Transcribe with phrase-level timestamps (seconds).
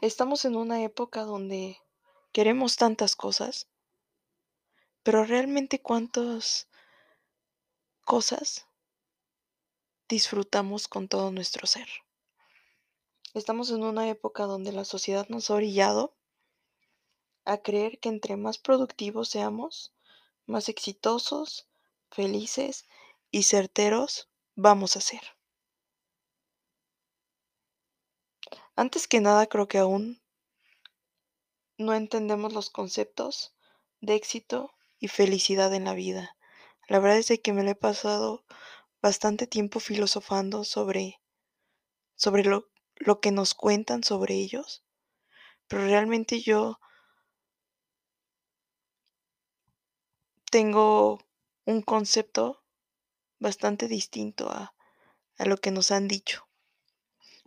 [0.00, 1.82] Estamos en una época donde
[2.30, 3.66] queremos tantas cosas,
[5.02, 6.68] pero realmente cuántas
[8.04, 8.68] cosas
[10.08, 11.88] disfrutamos con todo nuestro ser.
[13.34, 16.14] Estamos en una época donde la sociedad nos ha orillado
[17.44, 19.92] a creer que entre más productivos seamos,
[20.46, 21.66] más exitosos,
[22.08, 22.86] felices
[23.32, 25.37] y certeros vamos a ser.
[28.84, 30.22] Antes que nada, creo que aún
[31.78, 33.52] no entendemos los conceptos
[34.00, 36.36] de éxito y felicidad en la vida.
[36.86, 38.44] La verdad es que me lo he pasado
[39.02, 41.20] bastante tiempo filosofando sobre,
[42.14, 44.84] sobre lo, lo que nos cuentan sobre ellos,
[45.66, 46.78] pero realmente yo
[50.52, 51.18] tengo
[51.64, 52.62] un concepto
[53.40, 54.72] bastante distinto a,
[55.36, 56.46] a lo que nos han dicho.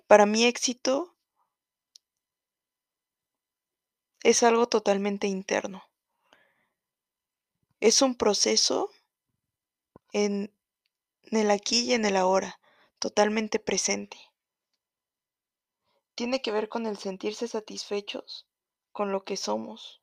[0.07, 1.10] Para mí éxito
[4.23, 5.83] es algo totalmente interno.
[7.79, 8.91] Es un proceso
[10.13, 10.53] en,
[11.31, 12.59] el aquí y en el ahora,
[12.99, 14.17] totalmente presente.
[16.15, 18.47] Tiene que ver con el sentirse satisfechos
[18.91, 20.01] con lo que somos,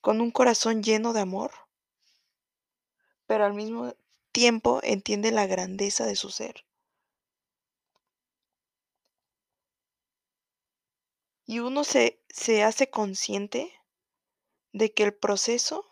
[0.00, 1.50] con un corazón lleno de amor,
[3.26, 3.94] pero al mismo
[4.32, 6.67] tiempo entiende la grandeza de su ser.
[11.48, 13.72] Y uno se, se hace consciente
[14.74, 15.82] de que el proceso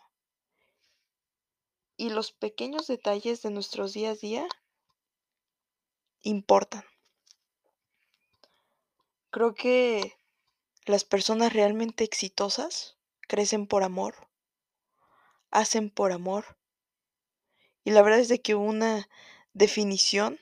[1.97, 4.47] y los pequeños detalles de nuestros día a día
[6.21, 6.85] importan.
[9.31, 10.13] Creo que
[10.85, 14.29] las personas realmente exitosas crecen por amor,
[15.49, 16.59] hacen por amor.
[17.83, 19.09] Y la verdad es de que una
[19.53, 20.39] definición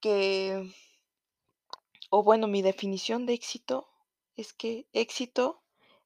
[0.00, 0.74] que,
[2.10, 3.88] o bueno, mi definición de éxito
[4.36, 5.62] es que éxito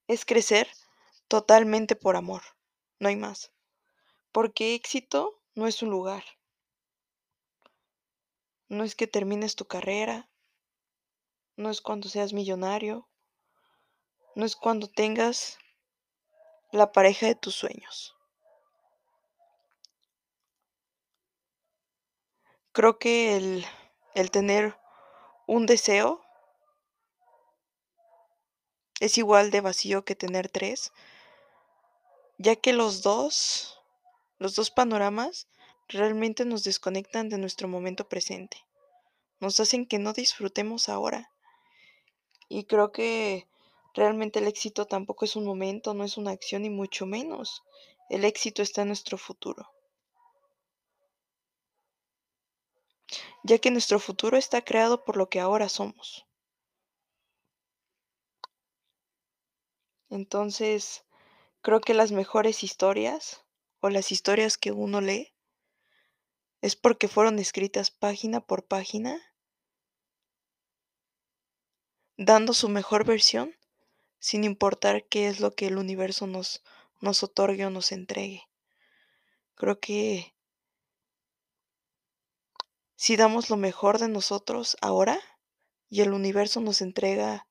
[0.06, 0.68] es crecer
[1.28, 2.42] totalmente por amor,
[2.98, 3.52] no hay más.
[4.30, 6.24] Porque éxito no es un lugar.
[8.68, 10.28] No es que termines tu carrera,
[11.56, 13.08] no es cuando seas millonario,
[14.34, 15.58] no es cuando tengas
[16.70, 18.16] la pareja de tus sueños.
[22.72, 23.64] Creo que el,
[24.14, 24.76] el tener
[25.46, 26.22] un deseo
[29.00, 30.92] es igual de vacío que tener tres,
[32.38, 33.78] ya que los dos,
[34.38, 35.48] los dos panoramas
[35.88, 38.64] realmente nos desconectan de nuestro momento presente.
[39.40, 41.30] Nos hacen que no disfrutemos ahora.
[42.48, 43.46] Y creo que
[43.94, 47.62] realmente el éxito tampoco es un momento, no es una acción y mucho menos.
[48.08, 49.70] El éxito está en nuestro futuro.
[53.44, 56.26] Ya que nuestro futuro está creado por lo que ahora somos.
[60.08, 61.04] Entonces,
[61.60, 63.44] creo que las mejores historias
[63.80, 65.34] o las historias que uno lee
[66.62, 69.20] es porque fueron escritas página por página,
[72.16, 73.54] dando su mejor versión,
[74.18, 76.62] sin importar qué es lo que el universo nos,
[77.02, 78.48] nos otorgue o nos entregue.
[79.54, 80.33] Creo que
[83.04, 85.20] si damos lo mejor de nosotros ahora
[85.90, 87.46] y el universo nos entrega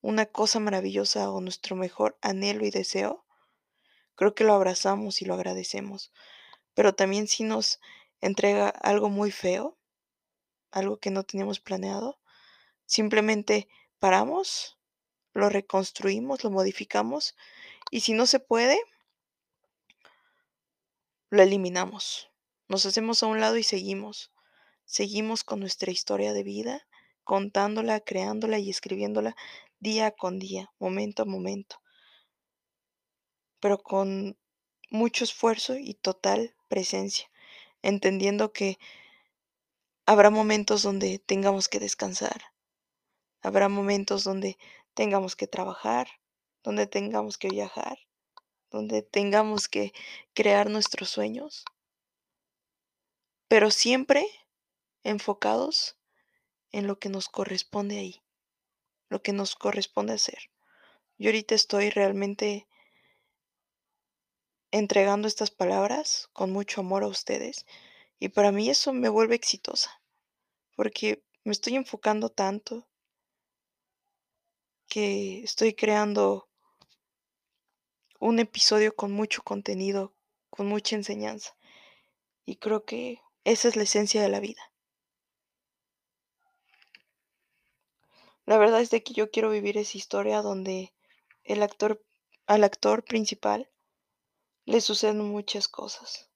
[0.00, 3.26] una cosa maravillosa o nuestro mejor anhelo y deseo,
[4.14, 6.12] creo que lo abrazamos y lo agradecemos.
[6.74, 7.80] Pero también si nos
[8.20, 9.76] entrega algo muy feo,
[10.70, 12.20] algo que no teníamos planeado,
[12.86, 13.66] simplemente
[13.98, 14.78] paramos,
[15.32, 17.34] lo reconstruimos, lo modificamos
[17.90, 18.78] y si no se puede,
[21.30, 22.30] lo eliminamos.
[22.68, 24.30] Nos hacemos a un lado y seguimos.
[24.96, 26.86] Seguimos con nuestra historia de vida,
[27.24, 29.34] contándola, creándola y escribiéndola
[29.80, 31.82] día con día, momento a momento,
[33.58, 34.38] pero con
[34.90, 37.28] mucho esfuerzo y total presencia,
[37.82, 38.78] entendiendo que
[40.06, 42.52] habrá momentos donde tengamos que descansar,
[43.42, 44.58] habrá momentos donde
[44.94, 46.06] tengamos que trabajar,
[46.62, 47.98] donde tengamos que viajar,
[48.70, 49.92] donde tengamos que
[50.34, 51.64] crear nuestros sueños,
[53.48, 54.30] pero siempre
[55.04, 55.96] enfocados
[56.72, 58.22] en lo que nos corresponde ahí,
[59.08, 60.50] lo que nos corresponde hacer.
[61.18, 62.66] Yo ahorita estoy realmente
[64.72, 67.64] entregando estas palabras con mucho amor a ustedes
[68.18, 70.02] y para mí eso me vuelve exitosa,
[70.74, 72.88] porque me estoy enfocando tanto
[74.88, 76.48] que estoy creando
[78.18, 80.14] un episodio con mucho contenido,
[80.50, 81.56] con mucha enseñanza.
[82.44, 84.73] Y creo que esa es la esencia de la vida.
[88.46, 90.92] La verdad es de que yo quiero vivir esa historia donde
[91.44, 92.04] el actor,
[92.46, 93.70] al actor principal
[94.66, 96.30] le suceden muchas cosas.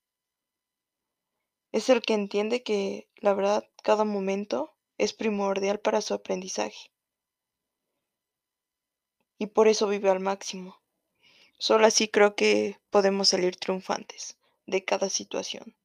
[1.70, 6.90] Es el que entiende que, la verdad, cada momento es primordial para su aprendizaje.
[9.38, 10.80] Y por eso vive al máximo.
[11.58, 15.76] Solo así creo que podemos salir triunfantes de cada situación.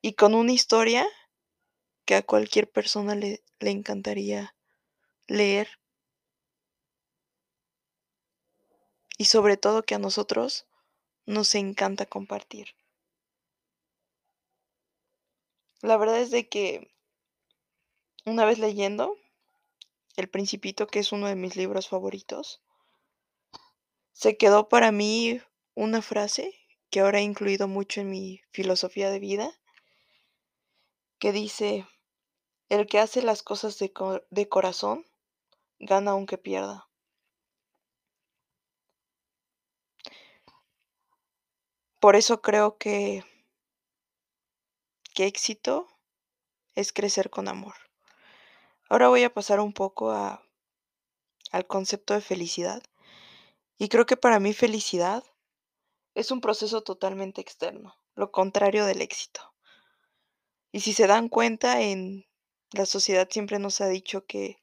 [0.00, 1.06] Y con una historia
[2.04, 4.54] que a cualquier persona le, le encantaría
[5.26, 5.68] leer.
[9.16, 10.66] Y sobre todo que a nosotros
[11.26, 12.74] nos encanta compartir.
[15.80, 16.90] La verdad es de que
[18.24, 19.18] una vez leyendo
[20.16, 22.62] El Principito, que es uno de mis libros favoritos,
[24.12, 25.40] se quedó para mí
[25.74, 26.54] una frase
[26.90, 29.52] que ahora he incluido mucho en mi filosofía de vida,
[31.18, 31.86] que dice,
[32.68, 33.92] el que hace las cosas de,
[34.30, 35.04] de corazón
[35.84, 36.88] gana aunque pierda.
[42.00, 43.24] Por eso creo que,
[45.14, 45.88] que éxito
[46.74, 47.74] es crecer con amor.
[48.88, 50.42] Ahora voy a pasar un poco a,
[51.50, 52.82] al concepto de felicidad.
[53.78, 55.24] Y creo que para mí felicidad
[56.14, 59.54] es un proceso totalmente externo, lo contrario del éxito.
[60.72, 62.26] Y si se dan cuenta, en
[62.72, 64.58] la sociedad siempre nos ha dicho que,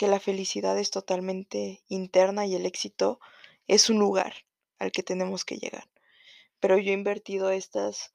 [0.00, 3.20] que la felicidad es totalmente interna y el éxito
[3.66, 4.32] es un lugar
[4.78, 5.90] al que tenemos que llegar.
[6.58, 8.14] Pero yo he invertido estas,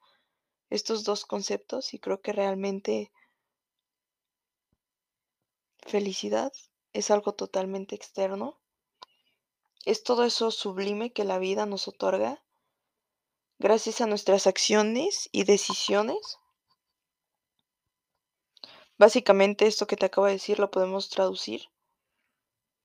[0.72, 3.12] estos dos conceptos y creo que realmente
[5.86, 6.52] felicidad
[6.92, 8.60] es algo totalmente externo.
[9.86, 12.42] Es todo eso sublime que la vida nos otorga
[13.60, 16.40] gracias a nuestras acciones y decisiones.
[18.98, 21.70] Básicamente esto que te acabo de decir lo podemos traducir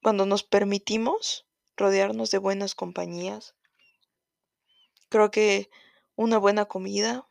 [0.03, 3.55] cuando nos permitimos rodearnos de buenas compañías.
[5.09, 5.71] Creo que
[6.17, 7.29] una buena comida,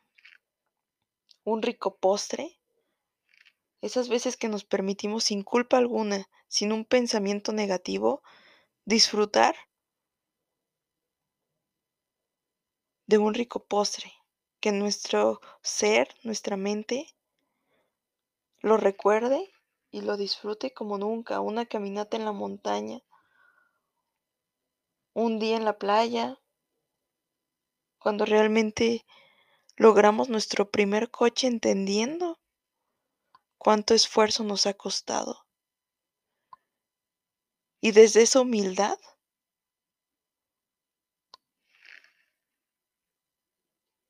[1.44, 2.58] un rico postre,
[3.80, 8.22] esas veces que nos permitimos sin culpa alguna, sin un pensamiento negativo,
[8.84, 9.56] disfrutar
[13.06, 14.12] de un rico postre,
[14.60, 17.06] que nuestro ser, nuestra mente,
[18.60, 19.50] lo recuerde
[19.90, 23.00] y lo disfrute como nunca, una caminata en la montaña,
[25.12, 26.38] un día en la playa,
[27.98, 29.04] cuando realmente
[29.76, 32.38] logramos nuestro primer coche entendiendo
[33.58, 35.46] cuánto esfuerzo nos ha costado.
[37.80, 38.98] Y desde esa humildad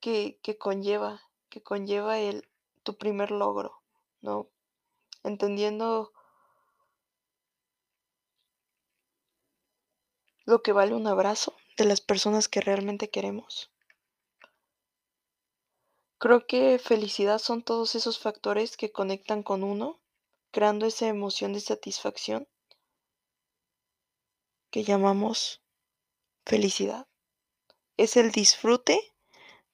[0.01, 2.49] que, que conlleva, que conlleva el,
[2.83, 3.83] tu primer logro,
[4.21, 4.51] ¿no?
[5.23, 6.13] Entendiendo
[10.45, 13.71] lo que vale un abrazo de las personas que realmente queremos.
[16.19, 20.01] Creo que felicidad son todos esos factores que conectan con uno,
[20.51, 22.47] creando esa emoción de satisfacción
[24.71, 25.63] que llamamos
[26.45, 27.09] felicidad.
[27.97, 29.15] Es el disfrute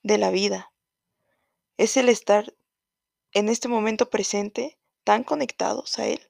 [0.02, 0.72] de la vida.
[1.76, 2.54] Es el estar
[3.32, 6.20] en este momento presente tan conectados a Él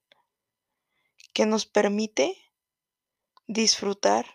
[1.32, 2.36] que nos permite
[3.46, 4.26] disfrutar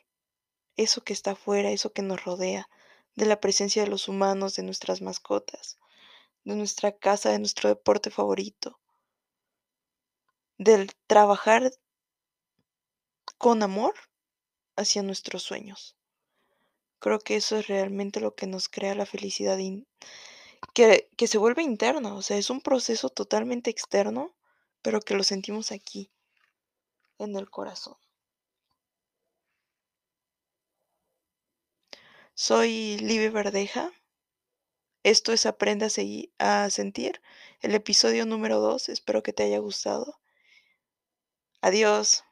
[0.77, 2.67] eso que está afuera, eso que nos rodea,
[3.15, 5.77] de la presencia de los humanos, de nuestras mascotas,
[6.43, 8.79] de nuestra casa, de nuestro deporte favorito,
[10.57, 11.71] del trabajar
[13.37, 13.93] con amor
[14.75, 15.95] hacia nuestros sueños.
[16.97, 19.59] Creo que eso es realmente lo que nos crea la felicidad
[20.73, 24.33] que, que se vuelve interna, o sea, es un proceso totalmente externo,
[24.81, 26.11] pero que lo sentimos aquí,
[27.17, 27.97] en el corazón.
[32.33, 33.91] Soy Libby Verdeja.
[35.03, 35.87] Esto es Aprende
[36.39, 37.21] a, a sentir,
[37.61, 38.89] el episodio número 2.
[38.89, 40.19] Espero que te haya gustado.
[41.61, 42.23] Adiós.